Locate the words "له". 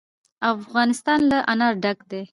1.31-1.39